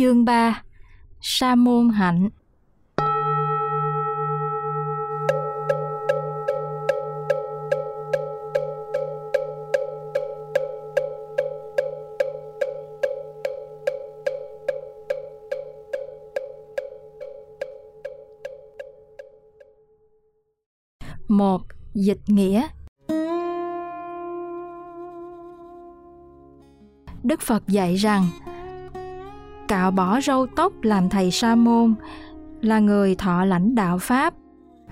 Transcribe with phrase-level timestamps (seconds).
[0.00, 0.62] Chương 3
[1.20, 2.28] Sa môn hạnh.
[21.28, 21.62] Một
[21.94, 22.66] dịch nghĩa.
[27.22, 28.28] Đức phật dạy rằng
[29.70, 31.94] cạo bỏ râu tóc làm thầy sa môn,
[32.60, 34.34] là người thọ lãnh đạo pháp,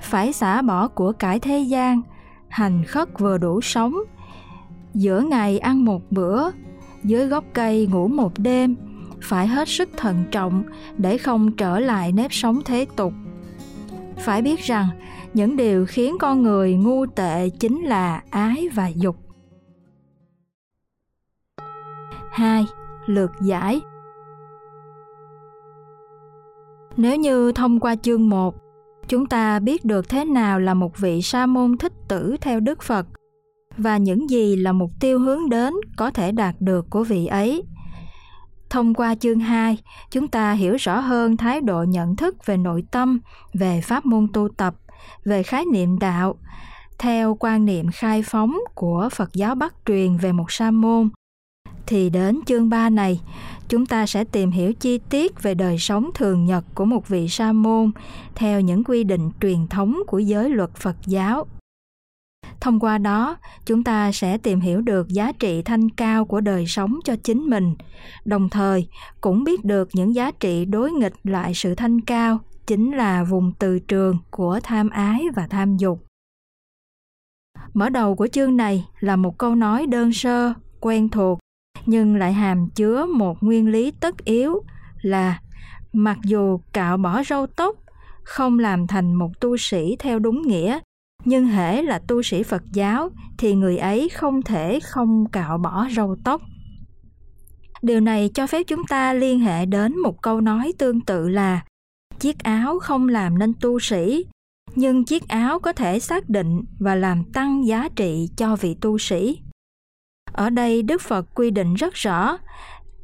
[0.01, 2.03] phải xả bỏ của cải thế gian,
[2.49, 3.95] hành khất vừa đủ sống
[4.95, 6.51] giữa ngày ăn một bữa,
[7.05, 8.77] dưới gốc cây ngủ một đêm,
[9.23, 10.63] phải hết sức thận trọng
[10.99, 13.13] để không trở lại nếp sống thế tục
[14.19, 14.89] phải biết rằng,
[15.35, 19.17] những điều khiến con người ngu tệ chính là ái và dục.
[22.31, 22.67] 2.
[23.07, 23.81] Lược giải
[26.99, 28.55] nếu như thông qua chương 1,
[29.09, 32.83] chúng ta biết được thế nào là một vị sa môn thích tử theo Đức
[32.83, 33.07] Phật
[33.77, 37.63] và những gì là mục tiêu hướng đến có thể đạt được của vị ấy.
[38.71, 39.79] Thông qua chương 2,
[40.11, 43.21] chúng ta hiểu rõ hơn thái độ nhận thức về nội tâm,
[43.55, 44.75] về pháp môn tu tập
[45.25, 46.39] về khái niệm đạo
[46.99, 51.09] theo quan niệm khai phóng của Phật giáo Bắc truyền về một sa môn
[51.87, 53.21] thì đến chương 3 này
[53.69, 57.29] chúng ta sẽ tìm hiểu chi tiết về đời sống thường nhật của một vị
[57.29, 57.91] sa môn
[58.35, 61.47] theo những quy định truyền thống của giới luật Phật giáo.
[62.61, 66.67] Thông qua đó, chúng ta sẽ tìm hiểu được giá trị thanh cao của đời
[66.67, 67.75] sống cho chính mình,
[68.25, 68.89] đồng thời
[69.21, 73.53] cũng biết được những giá trị đối nghịch lại sự thanh cao chính là vùng
[73.59, 76.05] từ trường của tham ái và tham dục.
[77.75, 81.39] Mở đầu của chương này là một câu nói đơn sơ, quen thuộc,
[81.89, 84.63] nhưng lại hàm chứa một nguyên lý tất yếu
[85.03, 85.41] là
[85.93, 87.77] mặc dù cạo bỏ râu tóc,
[88.23, 90.79] không làm thành một tu sĩ theo đúng nghĩa,
[91.25, 95.89] nhưng hễ là tu sĩ phật giáo thì người ấy không thể không cạo bỏ
[95.97, 96.43] râu tóc.
[97.83, 101.61] Điều này cho phép chúng ta liên hệ đến một câu nói tương tự là,
[102.19, 104.25] chiếc áo không làm nên tu sĩ,
[104.75, 108.99] nhưng chiếc áo có thể xác định và làm tăng giá trị cho vị tu
[108.99, 109.39] sĩ
[110.39, 112.39] ở đây đức phật quy định rất rõ,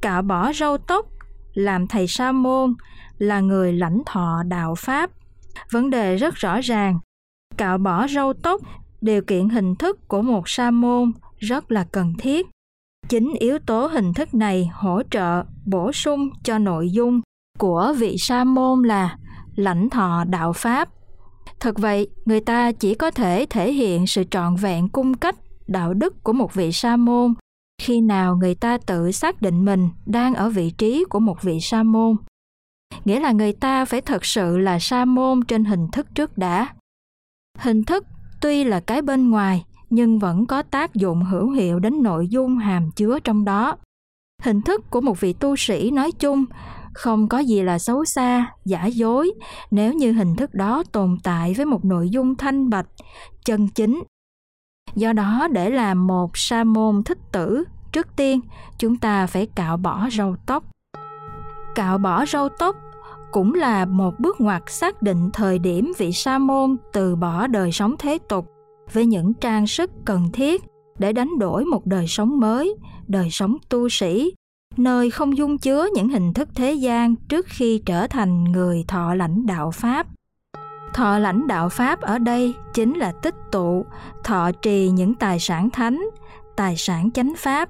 [0.03, 1.07] cạo bỏ râu tóc,
[1.55, 2.75] làm thầy sa môn,
[3.19, 5.11] là người lãnh thọ đạo pháp.
[5.71, 6.99] Vấn đề rất rõ ràng,
[7.57, 8.61] cạo bỏ râu tóc,
[9.01, 12.47] điều kiện hình thức của một sa môn rất là cần thiết.
[13.09, 17.21] Chính yếu tố hình thức này hỗ trợ bổ sung cho nội dung
[17.59, 19.17] của vị sa môn là
[19.57, 20.89] lãnh thọ đạo pháp.
[21.61, 25.37] Thật vậy, người ta chỉ có thể thể hiện sự trọn vẹn cung cách
[25.67, 27.35] đạo đức của một vị sa môn,
[27.83, 31.61] khi nào người ta tự xác định mình đang ở vị trí của một vị
[31.61, 32.17] sa môn.
[33.05, 36.75] Nghĩa là người ta phải thật sự là sa môn trên hình thức trước đã.
[37.59, 38.07] Hình thức
[38.41, 42.59] tuy là cái bên ngoài, nhưng vẫn có tác dụng hữu hiệu đến nội dung
[42.59, 43.77] hàm chứa trong đó.
[44.43, 46.45] Hình thức của một vị tu sĩ nói chung,
[46.95, 49.33] không có gì là xấu xa, giả dối
[49.71, 52.87] nếu như hình thức đó tồn tại với một nội dung thanh bạch,
[53.45, 54.03] chân chính
[54.95, 58.41] do đó, để làm một sa môn thích tử, trước tiên,
[58.79, 60.65] chúng ta phải cạo bỏ râu tóc.
[61.75, 62.77] Cạo bỏ râu tóc
[63.33, 67.73] cũng là một bước ngoặt xác định thời điểm vị sa môn từ bỏ đời
[67.73, 68.47] sống thế tục
[68.93, 70.63] với những trang sức cần thiết
[70.99, 72.75] để đánh đổi một đời sống mới,
[73.07, 74.33] đời sống tu sĩ,
[74.77, 79.15] nơi không dung chứa những hình thức thế gian trước khi trở thành người thọ
[79.15, 80.07] lãnh đạo pháp
[80.95, 83.87] thọ lãnh đạo pháp ở đây chính là tích tụ,
[84.25, 86.05] thọ trì những tài sản thánh,
[86.57, 87.69] tài sản chánh pháp.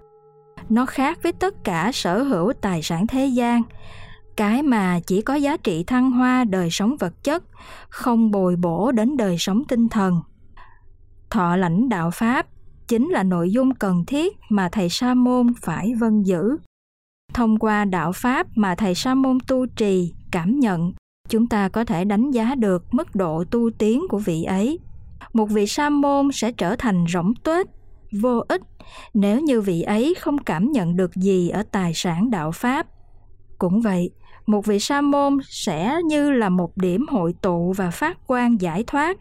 [0.69, 3.62] Nó khác với tất cả sở hữu tài sản thế gian.
[4.37, 7.45] Cái mà chỉ có giá trị thăng hoa đời sống vật chất,
[7.89, 10.21] không bồi bổ đến đời sống tinh thần.
[11.31, 12.47] Thọ lãnh đạo pháp
[12.89, 16.56] chính là nội dung cần thiết mà thầy sa môn phải vân giữ.
[17.35, 20.93] Thông qua đạo pháp mà thầy sa môn tu trì, cảm nhận
[21.29, 24.79] chúng ta có thể đánh giá được mức độ tu tiến của vị ấy.
[25.32, 27.67] Một vị sa môn sẽ trở thành rỗng tuếch,
[28.12, 28.62] vô ích
[29.15, 32.87] nếu như vị ấy không cảm nhận được gì ở tài sản đạo pháp.
[33.59, 34.11] Cũng vậy,
[34.47, 38.85] một vị sa môn sẽ như là một điểm hội tụ và phát quang giải
[38.87, 39.19] thoát.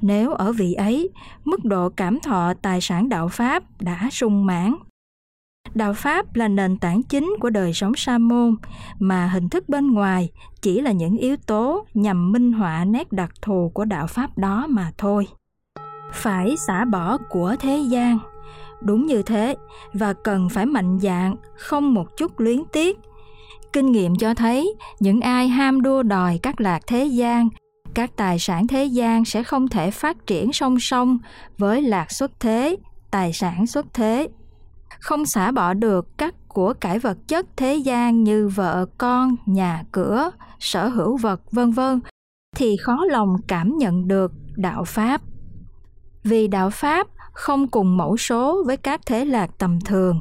[0.00, 1.10] Nếu ở vị ấy,
[1.44, 4.74] mức độ cảm thọ tài sản đạo pháp đã sung mãn
[5.76, 8.56] đạo pháp là nền tảng chính của đời sống sa môn
[8.98, 10.30] mà hình thức bên ngoài
[10.62, 14.66] chỉ là những yếu tố nhằm minh họa nét đặc thù của đạo pháp đó
[14.68, 15.26] mà thôi.
[16.12, 18.18] Phải xả bỏ của thế gian.
[18.82, 19.56] Đúng như thế
[19.92, 22.98] và cần phải mạnh dạn không một chút luyến tiếc.
[23.72, 27.48] Kinh nghiệm cho thấy những ai ham đua đòi các lạc thế gian,
[27.94, 31.18] các tài sản thế gian sẽ không thể phát triển song song
[31.58, 32.76] với lạc xuất thế,
[33.10, 34.28] tài sản xuất thế.
[35.00, 39.84] Không xả bỏ được các của cải vật chất thế gian như vợ con, nhà
[39.92, 42.00] cửa, sở hữu vật vân vân
[42.56, 45.20] thì khó lòng cảm nhận được đạo pháp.
[46.24, 50.20] Vì đạo pháp không cùng mẫu số với các thế lạc tầm thường.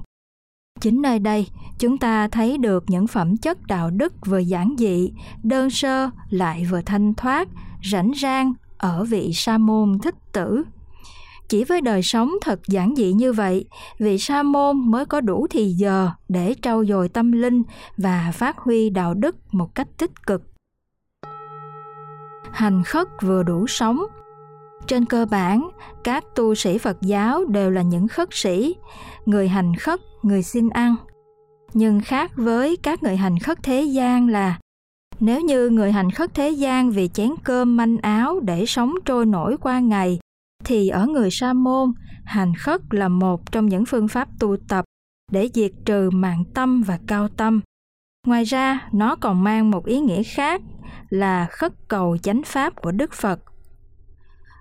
[0.81, 1.47] Chính nơi đây,
[1.79, 5.11] chúng ta thấy được những phẩm chất đạo đức vừa giản dị,
[5.43, 7.47] đơn sơ lại vừa thanh thoát,
[7.91, 10.63] rảnh rang ở vị sa môn thích tử.
[11.49, 13.65] Chỉ với đời sống thật giản dị như vậy,
[13.99, 17.63] vị sa môn mới có đủ thì giờ để trau dồi tâm linh
[17.97, 20.41] và phát huy đạo đức một cách tích cực.
[22.51, 23.99] Hành khất vừa đủ sống,
[24.87, 25.69] trên cơ bản,
[26.03, 28.75] các tu sĩ Phật giáo đều là những khất sĩ,
[29.25, 30.95] người hành khất, người xin ăn.
[31.73, 34.59] Nhưng khác với các người hành khất thế gian là
[35.19, 39.25] nếu như người hành khất thế gian vì chén cơm manh áo để sống trôi
[39.25, 40.19] nổi qua ngày,
[40.65, 44.85] thì ở người sa môn, hành khất là một trong những phương pháp tu tập
[45.31, 47.61] để diệt trừ mạng tâm và cao tâm.
[48.27, 50.61] Ngoài ra, nó còn mang một ý nghĩa khác
[51.09, 53.39] là khất cầu chánh pháp của Đức Phật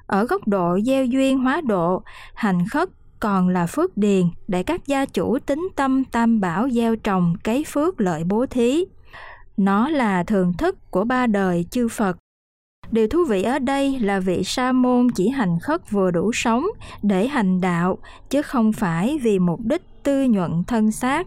[0.06, 2.03] ở góc độ gieo duyên hóa độ,
[2.35, 2.89] hành khất
[3.21, 7.65] còn là phước điền để các gia chủ tính tâm tam bảo gieo trồng cấy
[7.69, 8.85] phước lợi bố thí.
[9.56, 12.17] Nó là thường thức của ba đời chư Phật.
[12.94, 16.67] Điều thú vị ở đây là vị sa môn chỉ hành khất vừa đủ sống
[17.02, 17.99] để hành đạo,
[18.31, 21.26] chứ không phải vì mục đích tư nhuận thân xác.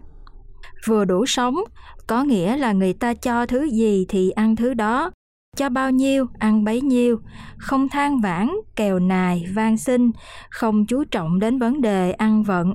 [0.86, 1.56] Vừa đủ sống
[2.06, 5.10] có nghĩa là người ta cho thứ gì thì ăn thứ đó,
[5.56, 7.20] cho bao nhiêu ăn bấy nhiêu,
[7.58, 10.10] không than vãn, kèo nài, van xin,
[10.50, 12.74] không chú trọng đến vấn đề ăn vận.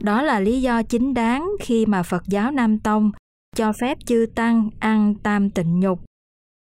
[0.00, 3.10] Đó là lý do chính đáng khi mà Phật giáo Nam Tông
[3.56, 6.00] cho phép chư tăng ăn tam tịnh nhục,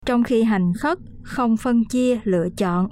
[0.05, 2.89] trong khi hành khất không phân chia lựa chọn.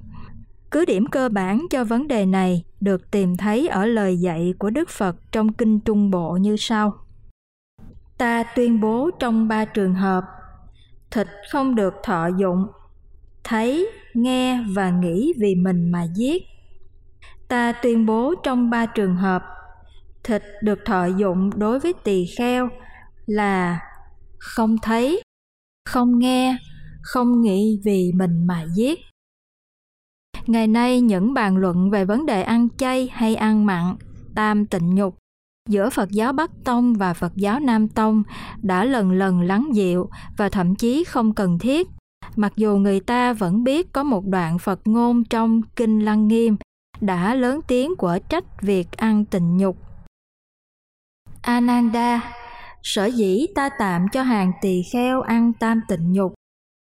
[0.72, 4.70] Cứ điểm cơ bản cho vấn đề này được tìm thấy ở lời dạy của
[4.70, 6.94] Đức Phật trong Kinh Trung Bộ như sau.
[8.18, 10.24] Ta tuyên bố trong ba trường hợp
[11.12, 12.68] thịt không được thọ dụng
[13.44, 16.44] thấy, nghe và nghĩ vì mình mà giết
[17.48, 19.44] ta tuyên bố trong ba trường hợp
[20.24, 22.70] thịt được thọ dụng đối với tỳ kheo
[23.26, 23.80] là
[24.38, 25.22] không thấy,
[25.86, 26.58] không nghe
[27.08, 29.00] không nghĩ vì mình mà giết
[30.48, 33.96] ngày nay những bàn luận về vấn đề ăn chay hay ăn mặn
[34.36, 35.18] tam tịnh nhục
[35.68, 38.24] giữa Phật giáo Bắc Tông và Phật giáo Nam Tông
[38.62, 41.88] đã lần lần lắng dịu và thậm chí không cần thiết,
[42.36, 46.58] mặc dù người ta vẫn biết có một đoạn Phật ngôn trong Kinh Lăng Nghiêm
[47.02, 49.78] đã lớn tiếng của trách việc ăn tình nhục.
[51.42, 52.34] Ananda,
[52.84, 56.34] sở dĩ ta tạm cho hàng tỳ kheo ăn tam tịnh nhục,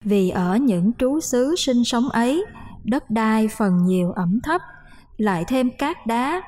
[0.04, 2.44] vì ở những trú xứ sinh sống ấy,
[2.84, 4.60] đất đai phần nhiều ẩm thấp,
[5.16, 6.42] lại thêm cát đá,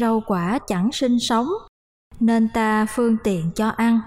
[0.00, 1.46] rau quả chẳng sinh sống,
[2.20, 4.00] nên ta phương tiện cho ăn.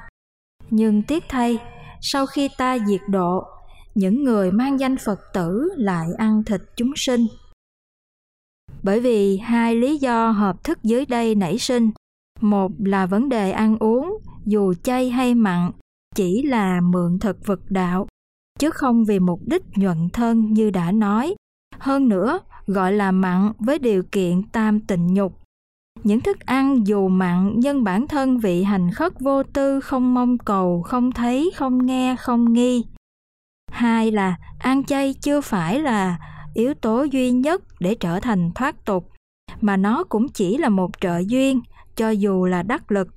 [0.69, 1.57] Nhưng tiếc thay,
[2.01, 3.43] sau khi ta diệt độ,
[3.95, 7.27] những người mang danh Phật tử lại ăn thịt chúng sinh.
[8.83, 11.91] Bởi vì hai lý do hợp thức dưới đây nảy sinh.
[12.41, 15.71] Một là vấn đề ăn uống, dù chay hay mặn,
[16.15, 18.07] chỉ là mượn thực vật đạo,
[18.59, 21.35] chứ không vì mục đích nhuận thân như đã nói.
[21.79, 25.39] Hơn nữa, gọi là mặn với điều kiện tam tịnh nhục.
[26.03, 30.37] Những thức ăn dù mặn nhưng bản thân vị hành khất vô tư không mong
[30.37, 32.85] cầu không thấy không nghe không nghi.
[33.71, 36.19] Hai là ăn chay chưa phải là
[36.53, 39.11] yếu tố duy nhất để trở thành thoát tục
[39.61, 41.61] mà nó cũng chỉ là một trợ duyên
[41.95, 43.07] cho dù là đắc lực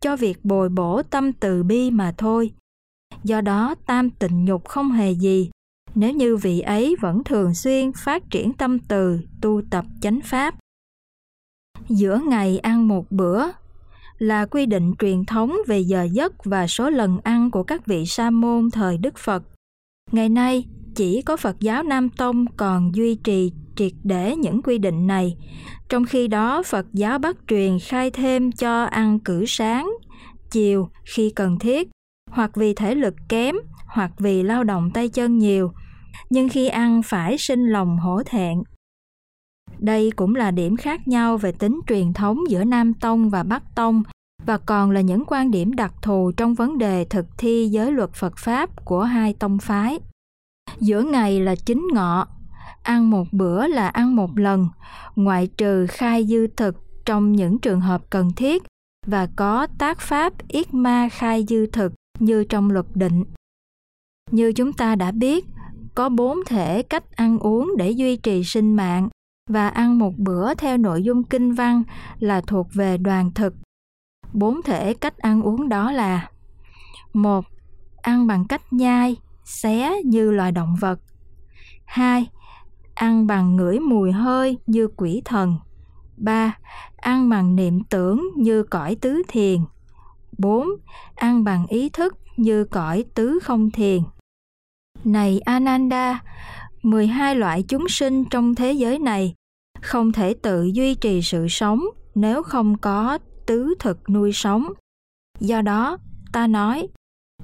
[0.00, 2.50] cho việc bồi bổ tâm từ bi mà thôi
[3.24, 5.50] do đó tam tịnh nhục không hề gì.
[5.94, 10.54] Nếu như vị ấy vẫn thường xuyên phát triển tâm từ tu tập chánh pháp.
[11.88, 13.44] Giữa ngày ăn một bữa
[14.18, 18.06] là quy định truyền thống về giờ giấc và số lần ăn của các vị
[18.06, 19.42] sa môn thời Đức Phật.
[20.12, 24.78] Ngày nay, chỉ có Phật giáo Nam Tông còn duy trì triệt để những quy
[24.78, 25.36] định này,
[25.88, 29.90] trong khi đó Phật giáo Bắc truyền khai thêm cho ăn cử sáng,
[30.50, 31.88] chiều khi cần thiết,
[32.30, 33.54] hoặc vì thể lực kém,
[33.86, 35.72] hoặc vì lao động tay chân nhiều,
[36.30, 38.62] nhưng khi ăn phải sinh lòng hổ thẹn
[39.78, 43.62] đây cũng là điểm khác nhau về tính truyền thống giữa Nam Tông và Bắc
[43.74, 44.02] Tông
[44.46, 48.10] và còn là những quan điểm đặc thù trong vấn đề thực thi giới luật
[48.12, 49.98] Phật Pháp của hai tông phái.
[50.80, 52.26] Giữa ngày là chính ngọ,
[52.82, 54.68] ăn một bữa là ăn một lần,
[55.16, 58.62] ngoại trừ khai dư thực trong những trường hợp cần thiết
[59.06, 63.24] và có tác pháp yết ma khai dư thực như trong luật định.
[64.30, 65.44] Như chúng ta đã biết,
[65.94, 69.08] có bốn thể cách ăn uống để duy trì sinh mạng
[69.50, 71.82] và ăn một bữa theo nội dung kinh văn
[72.18, 73.54] là thuộc về đoàn thực.
[74.32, 76.30] Bốn thể cách ăn uống đó là
[77.12, 77.44] một
[78.02, 81.00] Ăn bằng cách nhai, xé như loài động vật.
[81.84, 82.26] 2.
[82.94, 85.56] Ăn bằng ngửi mùi hơi như quỷ thần.
[86.16, 86.58] 3.
[86.96, 89.60] Ăn bằng niệm tưởng như cõi tứ thiền.
[90.38, 90.68] 4.
[91.14, 94.00] Ăn bằng ý thức như cõi tứ không thiền.
[95.04, 96.22] Này Ananda,
[96.82, 99.34] 12 loại chúng sinh trong thế giới này
[99.80, 104.66] không thể tự duy trì sự sống nếu không có tứ thực nuôi sống.
[105.40, 105.98] Do đó,
[106.32, 106.88] ta nói,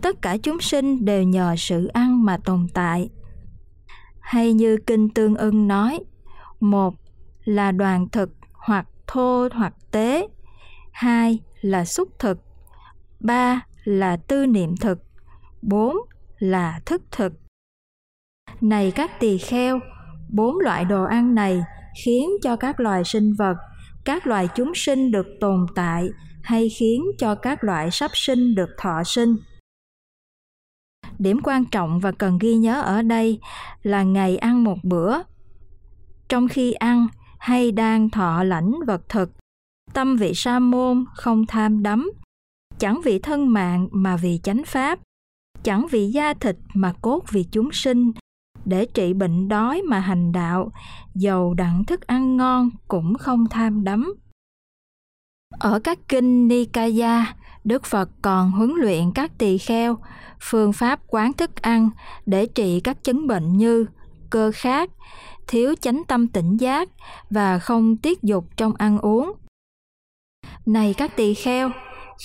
[0.01, 3.09] tất cả chúng sinh đều nhờ sự ăn mà tồn tại.
[4.21, 6.01] Hay như Kinh Tương ưng nói,
[6.61, 6.95] một
[7.45, 10.29] là đoàn thực hoặc thô hoặc tế,
[10.93, 12.39] hai là xúc thực,
[13.25, 14.99] ba là tư niệm thực,
[15.63, 15.97] bốn
[16.39, 17.33] là thức thực.
[18.61, 19.81] Này các tỳ kheo,
[20.31, 21.63] bốn loại đồ ăn này
[22.05, 23.57] khiến cho các loài sinh vật,
[24.05, 26.09] các loài chúng sinh được tồn tại
[26.43, 29.37] hay khiến cho các loại sắp sinh được thọ sinh.
[31.19, 33.41] Điểm quan trọng và cần ghi nhớ ở đây
[33.83, 35.19] là ngày ăn một bữa.
[36.29, 37.07] Trong khi ăn
[37.39, 39.31] hay đang thọ lãnh vật thực,
[39.93, 42.13] tâm vị sa môn không tham đắm,
[42.79, 44.99] chẳng vì thân mạng mà vì chánh pháp,
[45.63, 48.13] chẳng vì da thịt mà cốt vì chúng sinh,
[48.65, 50.73] để trị bệnh đói mà hành đạo,
[51.15, 54.15] dầu đặng thức ăn ngon cũng không tham đắm.
[55.59, 59.99] Ở các kinh Nikaya, Đức Phật còn huấn luyện các tỳ kheo
[60.41, 61.91] phương pháp quán thức ăn
[62.27, 63.87] để trị các chứng bệnh như
[64.31, 64.91] cơ khát,
[65.47, 66.89] thiếu chánh tâm tỉnh giác
[67.31, 69.33] và không tiết dục trong ăn uống.
[70.67, 71.71] Này các tỳ kheo,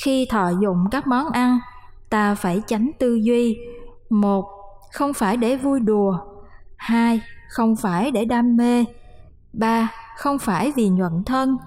[0.04, 1.60] khi thọ dụng các món ăn,
[2.10, 3.58] ta phải tránh tư duy.
[4.10, 4.46] Một,
[4.94, 6.18] không phải để vui đùa.
[6.78, 8.86] Hai, không phải để đam mê.
[9.54, 11.58] Ba, không phải vì nhuận thân.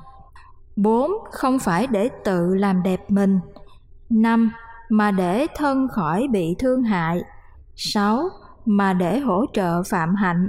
[0.76, 3.40] Bốn, không phải để tự làm đẹp mình.
[4.10, 4.52] Năm,
[4.88, 7.22] mà để thân khỏi bị thương hại.
[7.76, 8.28] sáu
[8.64, 10.48] Mà để hỗ trợ phạm hạnh.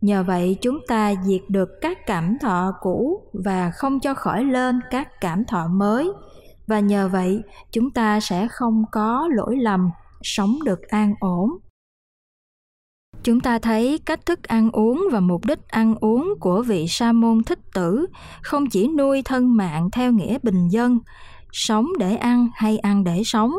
[0.00, 4.80] Nhờ vậy chúng ta diệt được các cảm thọ cũ và không cho khỏi lên
[4.90, 6.12] các cảm thọ mới.
[6.66, 9.90] Và nhờ vậy chúng ta sẽ không có lỗi lầm,
[10.22, 11.50] sống được an ổn.
[13.22, 17.12] Chúng ta thấy cách thức ăn uống và mục đích ăn uống của vị sa
[17.12, 18.06] môn thích tử
[18.42, 20.98] không chỉ nuôi thân mạng theo nghĩa bình dân,
[21.52, 23.52] sống để ăn hay ăn để sống,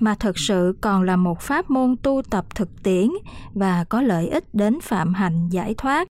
[0.00, 3.08] mà thực sự còn là một pháp môn tu tập thực tiễn
[3.54, 6.08] và có lợi ích đến phạm hạnh giải thoát.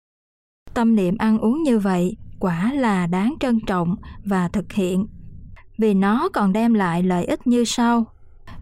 [0.75, 5.07] Tâm niệm ăn uống như vậy quả là đáng trân trọng và thực hiện
[5.79, 8.05] vì nó còn đem lại lợi ích như sau.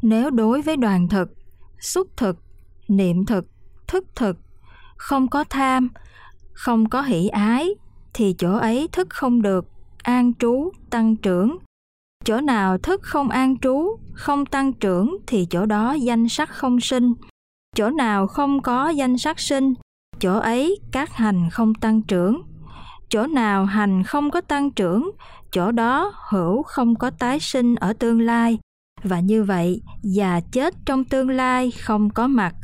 [0.03, 1.29] Nếu đối với đoàn thực,
[1.81, 2.37] xúc thực,
[2.89, 3.47] niệm thực,
[3.87, 4.37] thức thực,
[4.97, 5.89] không có tham,
[6.53, 7.69] không có hỷ ái,
[8.15, 9.67] thì chỗ ấy thức không được,
[10.03, 11.59] an trú, tăng trưởng,
[12.25, 16.81] chỗ nào thức không an trú không tăng trưởng thì chỗ đó danh sắc không
[16.81, 17.15] sinh.
[17.77, 19.75] Chỗ nào không có danh sắc sinh
[20.21, 22.43] chỗ ấy các hành không tăng trưởng.
[23.09, 25.11] Chỗ nào hành không có tăng trưởng
[25.51, 28.59] chỗ đó hữu không có tái sinh ở tương lai.
[29.03, 32.55] Và như vậy già chết trong tương lai không có mặt.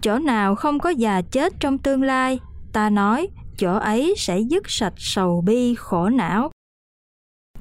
[0.00, 2.40] Chỗ nào không có già chết trong tương lai
[2.72, 3.28] ta nói
[3.58, 6.50] chỗ ấy sẽ dứt sạch sầu bi khổ não.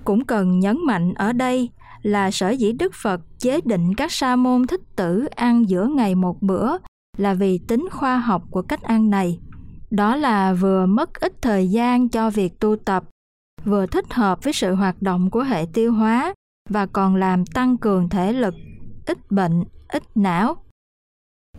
[0.03, 1.69] Cũng cần nhấn mạnh ở đây
[2.01, 6.15] là sở dĩ Đức Phật chế định các sa môn thích tử ăn giữa ngày
[6.15, 6.77] một bữa
[7.17, 9.39] là vì tính khoa học của cách ăn này.
[9.91, 13.03] Đó là vừa mất ít thời gian cho việc tu tập,
[13.65, 16.33] vừa thích hợp với sự hoạt động của hệ tiêu hóa
[16.69, 18.53] và còn làm tăng cường thể lực,
[19.05, 20.55] ít bệnh, ít não.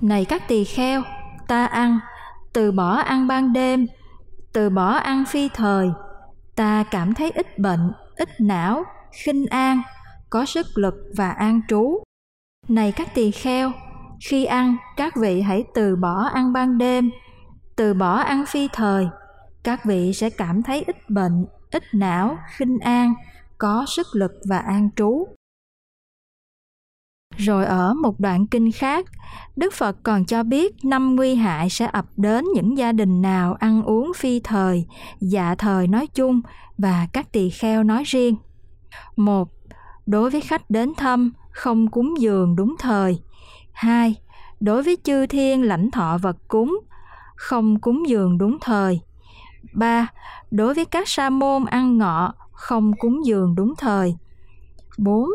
[0.01, 1.03] Này các tỳ kheo,
[1.49, 1.99] ta ăn,
[2.53, 3.87] từ bỏ ăn ban đêm,
[4.53, 5.91] từ bỏ ăn phi thời,
[6.57, 8.85] ta cảm thấy ít bệnh, ít não,
[9.25, 9.83] khinh an,
[10.31, 12.03] có sức lực và an trú.
[12.69, 13.73] Này các tỳ kheo,
[14.29, 17.11] khi ăn, các vị hãy từ bỏ ăn ban đêm,
[17.77, 19.09] từ bỏ ăn phi thời.
[19.63, 23.15] Các vị sẽ cảm thấy ít bệnh, ít não, khinh an,
[23.59, 25.27] có sức lực và an trú.
[27.37, 29.07] Rồi ở một đoạn kinh khác,
[29.57, 33.55] Đức Phật còn cho biết năm nguy hại sẽ ập đến những gia đình nào
[33.55, 34.87] ăn uống phi thời,
[35.21, 36.41] dạ thời nói chung
[36.79, 38.37] và các tỳ kheo nói riêng.
[39.17, 39.49] Một,
[40.07, 43.23] đối với khách đến thăm không cúng dường đúng thời.
[43.73, 44.15] Hai,
[44.61, 46.81] đối với chư thiên lãnh thọ vật cúng
[47.37, 49.01] không cúng dường đúng thời.
[49.75, 50.13] Ba,
[50.51, 54.17] đối với các sa môn ăn ngọ không cúng dường đúng thời.
[54.99, 55.29] Bốn,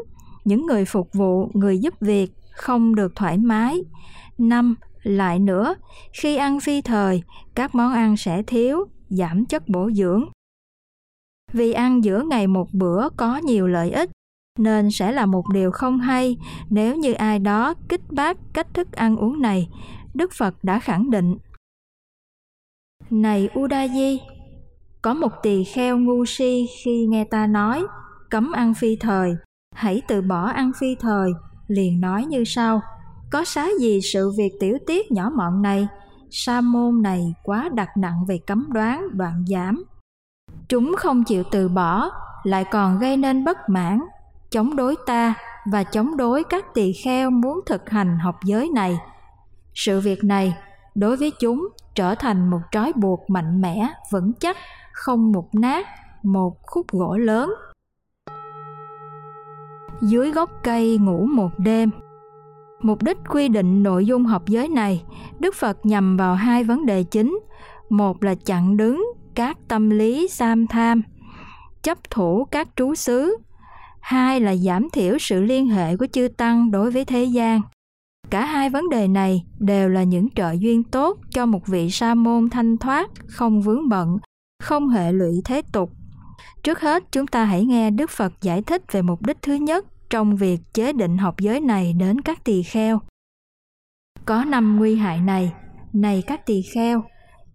[0.46, 3.82] những người phục vụ, người giúp việc không được thoải mái.
[4.38, 5.76] Năm, lại nữa,
[6.14, 7.24] khi ăn phi thời,
[7.56, 10.26] các món ăn sẽ thiếu, giảm chất bổ dưỡng.
[11.54, 14.10] Vì ăn giữa ngày một bữa có nhiều lợi ích,
[14.58, 16.38] nên sẽ là một điều không hay
[16.70, 19.70] nếu như ai đó kích bác cách thức ăn uống này.
[20.14, 21.38] Đức Phật đã khẳng định.
[23.12, 24.22] Này Udayi,
[25.02, 27.86] có một tỳ kheo ngu si khi nghe ta nói
[28.30, 29.36] cấm ăn phi thời,
[29.76, 31.32] hãy từ bỏ ăn phi thời,
[31.68, 32.82] liền nói như sau.
[33.32, 35.88] Có xá gì sự việc tiểu tiết nhỏ mọn này,
[36.32, 39.84] sa môn này quá đặt nặng về cấm đoán, đoạn giảm.
[40.70, 42.10] Chúng không chịu từ bỏ,
[42.44, 44.00] lại còn gây nên bất mãn,
[44.52, 45.34] chống đối ta
[45.72, 48.98] và chống đối các tỳ kheo muốn thực hành học giới này.
[49.74, 50.58] Sự việc này
[50.96, 54.58] đối với chúng trở thành một trói buộc mạnh mẽ, vững chắc,
[54.94, 55.88] không mục nát,
[56.24, 57.54] một khúc gỗ lớn.
[60.02, 61.90] Dưới gốc cây ngủ một đêm
[62.82, 65.04] Mục đích quy định nội dung học giới này,
[65.40, 67.40] Đức Phật nhằm vào hai vấn đề chính.
[67.90, 69.06] Một là chặn đứng
[69.36, 71.02] các tâm lý sam tham,
[71.84, 73.38] chấp thủ các trú xứ.
[74.00, 77.62] Hai là giảm thiểu sự liên hệ của chư Tăng đối với thế gian.
[78.30, 82.16] Cả hai vấn đề này đều là những trợ duyên tốt cho một vị sa
[82.16, 84.18] môn thanh thoát, không vướng bận,
[84.64, 85.92] không hệ lụy thế tục.
[86.64, 89.86] Trước hết, chúng ta hãy nghe Đức Phật giải thích về mục đích thứ nhất
[90.10, 93.00] trong việc chế định học giới này đến các tỳ kheo.
[94.26, 95.54] Có năm nguy hại này,
[95.94, 97.04] này các tỳ kheo,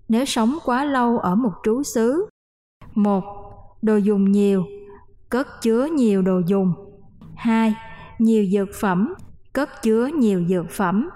[0.09, 2.27] nếu sống quá lâu ở một trú xứ.
[2.95, 3.25] Một,
[3.83, 4.65] đồ dùng nhiều,
[5.29, 6.73] cất chứa nhiều đồ dùng.
[7.37, 7.75] Hai,
[8.19, 9.15] nhiều dược phẩm,
[9.55, 11.11] cất chứa nhiều dược phẩm.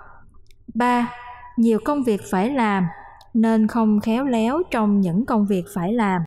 [0.74, 1.14] Ba,
[1.56, 2.86] nhiều công việc phải làm,
[3.34, 6.22] nên không khéo léo trong những công việc phải làm.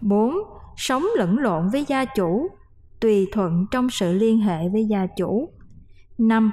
[0.00, 0.34] 4.
[0.76, 2.48] Sống lẫn lộn với gia chủ,
[3.00, 5.48] tùy thuận trong sự liên hệ với gia chủ.
[6.18, 6.52] 5.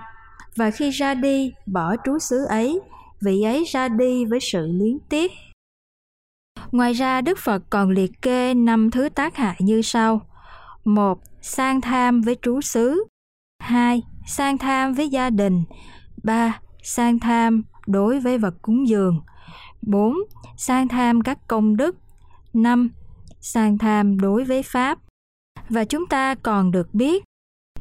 [0.56, 2.82] Và khi ra đi, bỏ trú xứ ấy,
[3.22, 5.32] vị ấy ra đi với sự luyến tiếc.
[6.72, 10.22] Ngoài ra, Đức Phật còn liệt kê năm thứ tác hại như sau.
[10.86, 13.03] một Sang tham với trú xứ.
[13.60, 14.01] 2.
[14.25, 15.64] Sang tham với gia đình.
[16.24, 16.59] 3.
[16.83, 19.22] Sang tham đối với vật cúng dường.
[19.81, 20.16] 4.
[20.57, 21.96] Sang tham các công đức.
[22.53, 22.90] 5.
[23.40, 25.00] Sang tham đối với Pháp
[25.70, 27.24] và chúng ta còn được biết,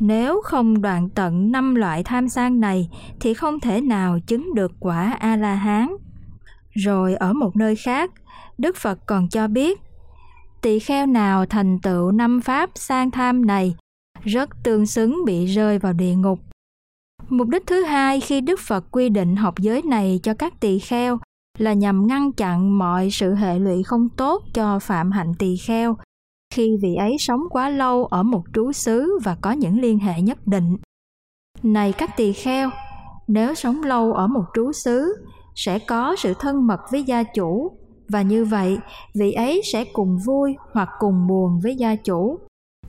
[0.01, 2.89] nếu không đoạn tận năm loại tham sang này
[3.21, 5.89] thì không thể nào chứng được quả a la hán
[6.71, 8.11] rồi ở một nơi khác,
[8.59, 9.81] đức phật còn cho biết,
[10.63, 13.75] tỳ kheo nào thành tựu năm pháp sang tham này
[14.25, 16.39] rất tương xứng bị rơi vào địa ngục.
[17.29, 20.79] Mục đích thứ hai khi đức phật quy định học giới này cho các tỳ
[20.79, 21.19] kheo
[21.59, 25.97] là nhằm ngăn chặn mọi sự hệ lụy không tốt cho phạm hạnh tỳ kheo.
[26.55, 30.21] Khi vị ấy sống quá lâu ở một trú xứ và có những liên hệ
[30.21, 30.77] nhất định.
[31.63, 32.71] Này các tỳ kheo,
[33.29, 35.15] nếu sống lâu ở một trú xứ,
[35.55, 38.79] sẽ có sự thân mật với gia chủ và như vậy
[39.15, 42.39] vị ấy sẽ cùng vui hoặc cùng buồn với gia chủ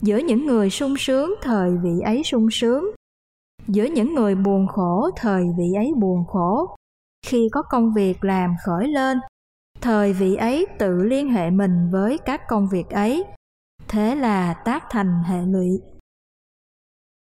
[0.02, 2.84] giữa những người sung sướng, thời vị ấy sung sướng.
[3.68, 6.76] Giữa những người buồn khổ, thời vị ấy buồn khổ.
[7.26, 9.18] Khi có công việc làm khởi lên,
[9.80, 13.24] thời vị ấy tự liên hệ mình với các công việc ấy.
[13.88, 15.68] Thế là tác thành hệ lụy.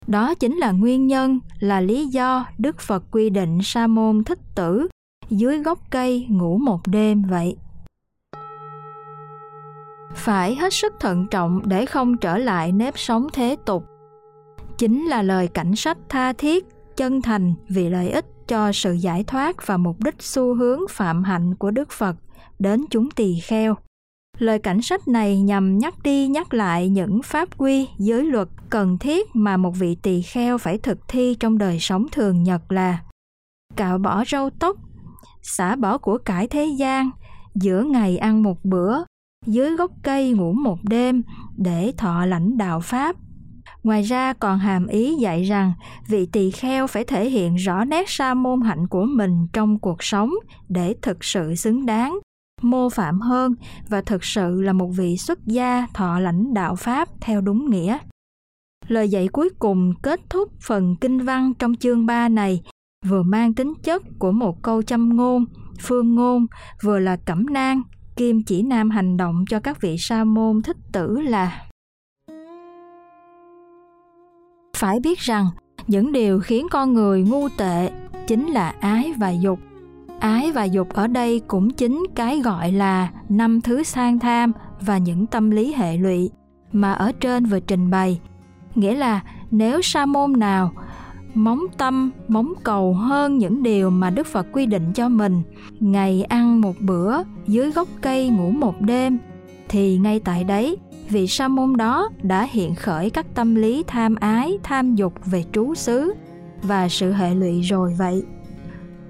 [0.07, 4.39] Đó chính là nguyên nhân, là lý do đức phật quy định sa môn thích
[4.55, 4.87] tử
[5.29, 7.57] dưới gốc cây ngủ một đêm vậy
[10.17, 13.85] phải hết sức thận trọng để không trở lại nếp sống thế tục.
[14.77, 16.65] Chính là lời cảnh sách tha thiết
[16.97, 21.23] chân thành vì lợi ích cho sự giải thoát và mục đích xu hướng phạm
[21.23, 22.15] hạnh của đức phật
[22.59, 23.75] đến chúng tỳ kheo.
[24.37, 28.97] Lời cảnh sách này nhằm nhắc đi nhắc lại những pháp quy, giới luật cần
[28.97, 32.99] thiết mà một vị tỳ kheo phải thực thi trong đời sống thường nhật là
[33.75, 34.77] cạo bỏ râu tóc,
[35.41, 37.09] xả bỏ của cải thế gian,
[37.55, 38.97] giữa ngày ăn một bữa,
[39.47, 41.23] dưới gốc cây ngủ một đêm
[41.57, 43.15] để thọ lãnh đạo pháp.
[43.83, 45.73] Ngoài ra còn hàm ý dạy rằng
[46.07, 50.03] vị tỳ kheo phải thể hiện rõ nét sa môn hạnh của mình trong cuộc
[50.03, 50.31] sống
[50.69, 52.19] để thực sự xứng đáng
[52.61, 53.55] mô phạm hơn
[53.89, 57.97] và thực sự là một vị xuất gia thọ lãnh đạo Pháp theo đúng nghĩa.
[58.87, 62.61] Lời dạy cuối cùng kết thúc phần kinh văn trong chương 3 này
[63.05, 65.45] vừa mang tính chất của một câu châm ngôn,
[65.79, 66.45] phương ngôn,
[66.81, 67.81] vừa là cẩm nang,
[68.17, 71.67] kim chỉ nam hành động cho các vị sa môn thích tử là
[74.77, 75.45] phải biết rằng,
[75.87, 77.91] những điều khiến con người ngu tệ
[78.27, 79.59] chính là ái và dục.
[80.19, 84.51] Ái và dục ở đây cũng chính cái gọi là năm thứ sang tham
[84.81, 86.29] và những tâm lý hệ lụy
[86.71, 88.19] mà ở trên vừa trình bày.
[88.75, 90.71] Nghĩa là nếu sa môn nào
[91.33, 95.41] móng tâm, móng cầu hơn những điều mà Đức Phật quy định cho mình.
[95.79, 99.17] Ngày ăn một bữa, dưới gốc cây ngủ một đêm,
[99.69, 100.77] thì ngay tại đấy,
[101.09, 105.43] vị sa môn đó đã hiện khởi các tâm lý tham ái, tham dục về
[105.51, 106.13] trú xứ
[106.61, 108.23] và sự hệ lụy rồi vậy.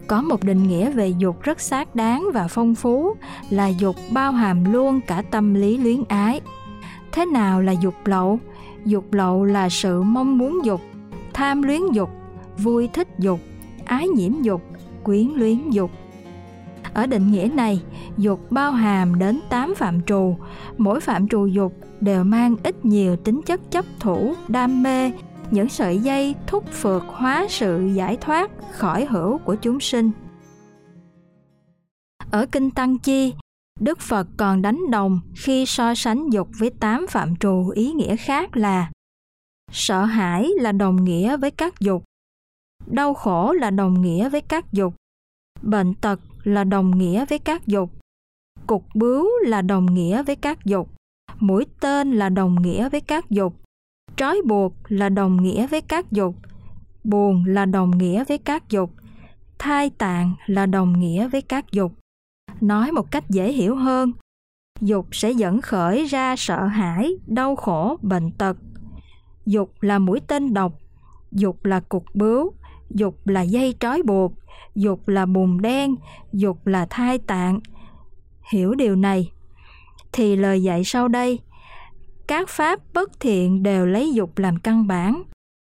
[0.07, 3.13] Có một định nghĩa về dục rất xác đáng và phong phú
[3.49, 6.41] là dục bao hàm luôn cả tâm lý luyến ái.
[7.11, 8.39] Thế nào là dục lậu?
[8.85, 10.81] Dục lậu là sự mong muốn dục,
[11.37, 12.09] tham luyến dục,
[12.57, 13.39] vui thích dục,
[13.85, 14.61] ái nhiễm dục,
[15.03, 15.91] quyến luyến dục.
[16.93, 17.81] Ở định nghĩa này,
[18.17, 20.35] dục bao hàm đến 8 phạm trù,
[20.77, 25.11] mỗi phạm trù dục đều mang ít nhiều tính chất chấp thủ, đam mê,
[25.51, 30.11] những sợi dây thúc phượt hóa sự giải thoát khỏi hữu của chúng sinh.
[32.31, 33.33] Ở Kinh Tăng Chi,
[33.79, 38.15] Đức Phật còn đánh đồng khi so sánh dục với tám phạm trù ý nghĩa
[38.15, 38.89] khác là
[39.71, 42.03] sợ hãi là đồng nghĩa với các dục,
[42.85, 44.93] đau khổ là đồng nghĩa với các dục,
[45.61, 47.91] bệnh tật là đồng nghĩa với các dục,
[48.67, 50.89] cục bướu là đồng nghĩa với các dục,
[51.39, 53.53] mũi tên là đồng nghĩa với các dục,
[54.15, 56.35] trói buộc là đồng nghĩa với các dục,
[57.03, 58.91] buồn là đồng nghĩa với các dục,
[59.59, 61.91] thai tạng là đồng nghĩa với các dục.
[62.61, 64.13] Nói một cách dễ hiểu hơn
[64.81, 68.57] dục sẽ dẫn khởi ra sợ hãi đau khổ bệnh tật
[69.47, 70.73] dục là mũi tên độc,
[71.31, 72.53] dục là cục bướu,
[72.89, 74.33] dục là dây trói buộc,
[74.75, 75.95] dục là bùn đen,
[76.33, 77.59] dục là thai tạng.
[78.51, 79.31] Hiểu điều này
[80.11, 81.39] thì lời dạy sau đây.
[82.27, 85.23] Các pháp bất thiện đều lấy dục làm căn bản,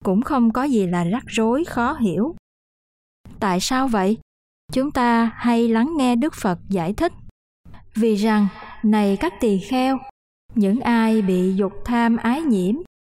[0.04, 2.34] cũng không có gì là rắc rối, khó hiểu.
[3.40, 4.18] Tại sao vậy?
[4.72, 7.12] Chúng ta hay lắng nghe đức phật giải thích.
[7.94, 8.48] Vì rằng,
[8.82, 9.98] này các tỳ kheo,
[10.54, 12.74] những ai bị dục tham ái nhiễm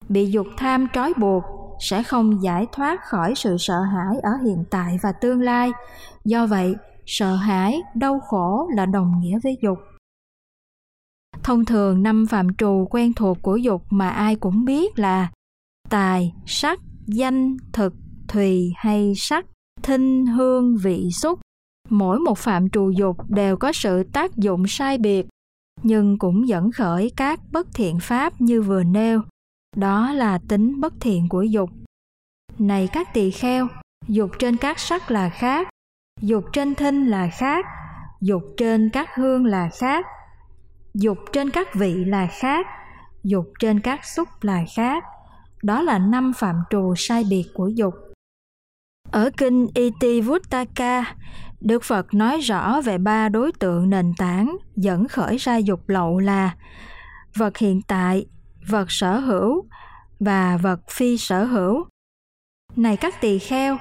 [0.09, 1.45] bị dục tham trói buộc,
[1.81, 5.71] sẽ không giải thoát khỏi sự sợ hãi ở hiện tại và tương lai.
[6.25, 6.75] Do vậy,
[7.07, 9.79] sợ hãi, đau khổ là đồng nghĩa với dục.
[11.43, 15.31] Thông thường, năm phạm trù quen thuộc của dục mà ai cũng biết là
[15.89, 17.95] tài, sắc, danh, thực,
[18.29, 19.47] thùy hay sắc,
[19.83, 21.41] thinh, hương, vị, xúc.
[21.89, 25.27] Mỗi một phạm trù dục đều có sự tác dụng sai biệt,
[25.83, 29.23] nhưng cũng dẫn khởi các bất thiện pháp như vừa nêu
[29.77, 31.71] đó là tính bất thiện của dục.
[32.59, 33.69] Này các tỳ kheo
[34.09, 35.69] dục trên các sắc là khác
[36.21, 37.65] dục trên thinh là khác
[38.21, 40.07] dục trên các hương là khác
[40.95, 42.67] dục trên các vị là khác
[43.25, 45.05] dục trên các xúc là khác.
[45.63, 47.95] Đó là năm phạm trù sai biệt của dục.
[49.11, 51.15] Ở kinh Itivuttaka,
[51.61, 56.19] Đức Phật nói rõ về ba đối tượng nền tảng dẫn khởi ra dục lậu
[56.19, 56.57] là
[57.35, 58.27] vật hiện tại,
[58.69, 59.69] vật sở hữu
[60.21, 61.85] và vật phi sở hữu.
[62.77, 63.77] Này các tỳ kheo,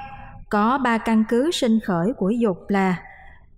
[0.50, 3.04] có ba căn cứ sinh khởi của dục là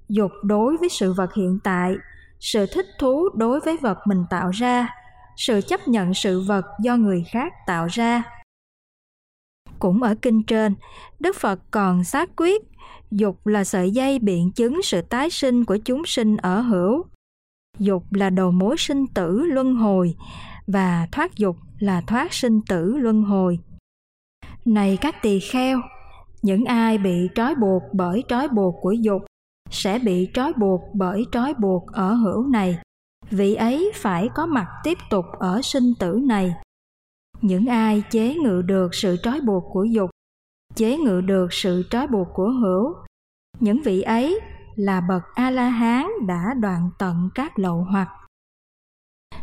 [0.09, 1.95] dục đối với sự vật hiện tại,
[2.39, 4.89] sự thích thú đối với vật mình tạo ra,
[5.37, 8.23] sự chấp nhận sự vật do người khác tạo ra
[9.79, 10.75] cũng ở kinh trên,
[11.19, 12.61] Đức Phật còn xác quyết
[13.11, 17.05] dục là sợi dây biện chứng sự tái sinh của chúng sinh ở hữu.
[17.79, 20.15] Dục là đầu mối sinh tử luân hồi
[20.73, 23.59] và thoát dục là thoát sinh tử luân hồi.
[24.65, 25.81] Này các tỳ kheo,
[26.41, 29.21] những ai bị trói buộc bởi trói buộc của dục
[29.69, 32.79] sẽ bị trói buộc bởi trói buộc ở hữu này.
[33.29, 36.53] Vị ấy phải có mặt tiếp tục ở sinh tử này
[37.41, 40.09] những ai chế ngự được sự trói buộc của dục
[40.75, 42.95] chế ngự được sự trói buộc của hữu
[43.59, 44.39] những vị ấy
[44.75, 48.07] là bậc a la hán đã đoạn tận các lậu hoặc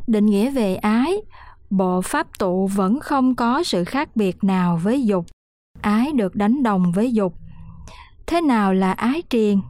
[0.07, 1.16] định nghĩa về ái
[1.70, 5.27] bộ pháp tụ vẫn không có sự khác biệt nào với dục
[5.81, 7.35] ái được đánh đồng với dục
[8.27, 9.61] thế nào là ái triền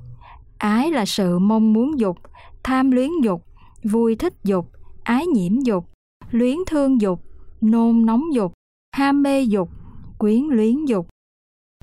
[0.58, 2.18] ái là sự mong muốn dục
[2.62, 3.44] tham luyến dục
[3.84, 4.70] vui thích dục
[5.04, 5.90] ái nhiễm dục
[6.30, 7.22] luyến thương dục
[7.60, 8.52] nôn nóng dục,
[8.96, 9.70] ham mê dục,
[10.18, 11.08] quyến luyến dục.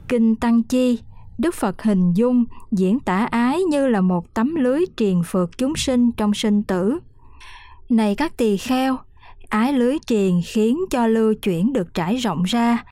[0.08, 1.00] Kinh Tăng Chi,
[1.38, 5.76] Đức Phật hình dung diễn tả ái như là một tấm lưới triền phượt chúng
[5.76, 7.00] sinh trong sinh tử.
[7.94, 8.98] Này các tỳ kheo,
[9.50, 12.84] ái lưới triền khiến cho lưu chuyển được trải rộng ra,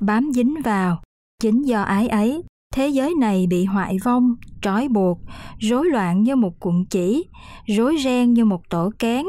[0.00, 1.02] bám dính vào.
[1.42, 2.42] Chính do ái ấy,
[2.74, 5.18] thế giới này bị hoại vong, trói buộc,
[5.58, 7.26] rối loạn như một cuộn chỉ,
[7.66, 9.26] rối ren như một tổ kén,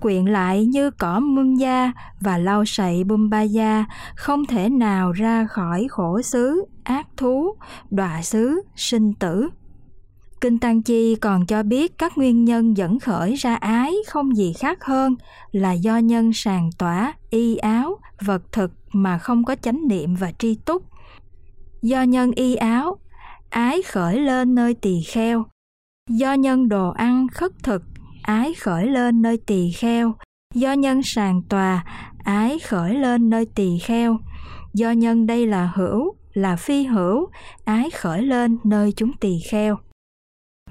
[0.00, 3.84] quyện lại như cỏ mương da và lau sậy bum ba da
[4.16, 7.56] không thể nào ra khỏi khổ xứ ác thú
[7.90, 9.48] đọa xứ sinh tử
[10.40, 14.52] kinh tăng chi còn cho biết các nguyên nhân dẫn khởi ra ái không gì
[14.52, 15.14] khác hơn
[15.52, 20.32] là do nhân sàng tỏa, y áo, vật thực mà không có chánh niệm và
[20.38, 20.82] tri túc.
[21.82, 22.98] Do nhân y áo,
[23.50, 25.44] ái khởi lên nơi tỳ kheo.
[26.10, 27.82] Do nhân đồ ăn khất thực,
[28.22, 30.14] ái khởi lên nơi tỳ kheo.
[30.54, 31.84] Do nhân sàng tòa,
[32.24, 34.18] ái khởi lên nơi tỳ kheo.
[34.74, 37.28] Do nhân đây là hữu, là phi hữu,
[37.64, 39.78] ái khởi lên nơi chúng tỳ kheo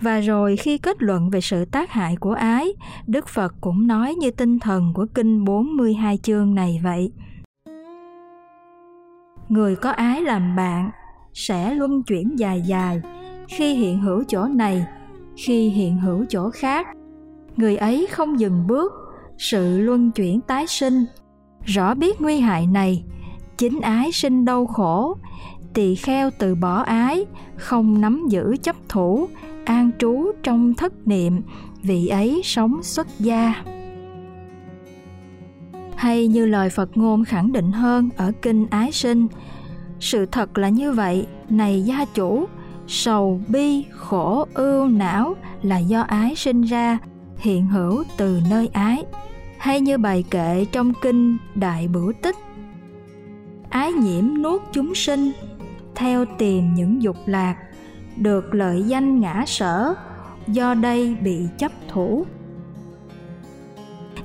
[0.02, 2.74] và rồi khi kết luận về sự tác hại của ái,
[3.08, 7.12] Đức Phật cũng nói như tinh thần của kinh 42 chương này vậy.
[9.50, 10.90] Người có ái làm bạn
[11.34, 13.02] sẽ luân chuyển dài dài,
[13.48, 14.86] khi hiện hữu chỗ này,
[15.38, 16.88] khi hiện hữu chỗ khác.
[17.56, 18.94] Người ấy không dừng bước,
[19.38, 21.06] sự luân chuyển tái sinh.
[21.66, 23.04] Rõ biết nguy hại này,
[23.58, 25.18] chính ái sinh đau khổ,
[25.74, 29.28] tỳ kheo từ bỏ ái, không nắm giữ chấp thủ,
[29.66, 31.42] an trú trong thất niệm,
[31.84, 33.54] vị ấy sống xuất gia.
[35.96, 39.28] Hay như lời phật ngôn khẳng định hơn ở kinh ái sinh,
[40.00, 42.46] sự thật là như vậy, này gia chủ,
[42.88, 46.98] sầu bi khổ ưu não là do ái sinh ra,
[47.38, 49.06] hiện hữu từ nơi ái,
[49.58, 52.36] hay như bài kệ trong kinh đại bửu tích.
[53.70, 55.32] Ái nhiễm nuốt chúng sinh,
[55.96, 57.56] theo tìm những dục lạc
[58.18, 59.94] được lợi danh ngã sở,
[60.48, 62.26] do đây bị chấp thủ.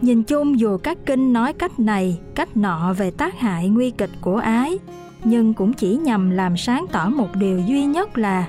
[0.01, 4.11] Nhìn chung dù các kinh nói cách này, cách nọ về tác hại nguy kịch
[4.21, 4.79] của ái,
[5.25, 8.49] nhưng cũng chỉ nhằm làm sáng tỏ một điều duy nhất là,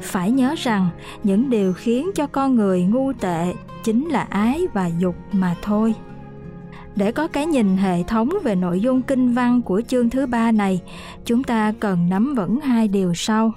[0.00, 0.88] phải nhớ rằng
[1.22, 5.94] những điều khiến cho con người ngu tệ chính là ái và dục mà thôi.
[6.96, 10.52] Để có cái nhìn hệ thống về nội dung kinh văn của chương thứ ba
[10.52, 10.80] này,
[11.24, 13.52] chúng ta cần nắm vững hai điều sau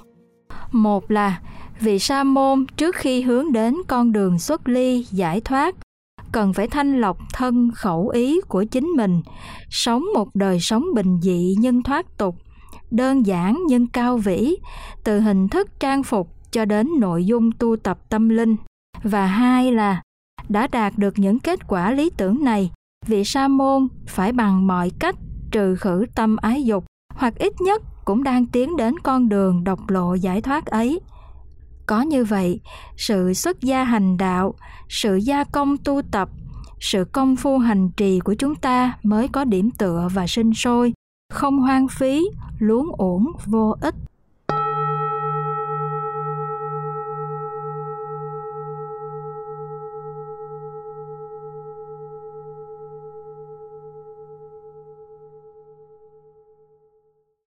[0.72, 1.40] một là
[1.80, 5.76] vị sa môn trước khi hướng đến con đường xuất ly, giải thoát,
[6.32, 9.22] cần phải thanh lọc thân khẩu ý của chính mình,
[9.70, 12.36] sống một đời sống bình dị nhưng thoát tục,
[12.92, 14.56] đơn giản nhưng cao vĩ,
[15.04, 18.56] từ hình thức trang phục cho đến nội dung tu tập tâm linh.
[19.04, 20.02] Và hai là,
[20.50, 22.72] đã đạt được những kết quả lý tưởng này
[23.08, 25.16] vị sa môn phải bằng mọi cách
[25.52, 29.90] trừ khử tâm ái dục, hoặc ít nhất cũng đang tiến đến con đường độc
[29.90, 31.00] lộ giải thoát ấy.
[31.86, 32.62] Có như vậy,
[32.98, 34.54] sự xuất gia hành đạo,
[34.88, 36.30] sự gia công tu tập,
[36.80, 40.94] sự công phu hành trì của chúng ta mới có điểm tựa và sinh sôi,
[41.34, 42.24] không hoang phí,
[42.60, 43.96] luống uổng, vô ích.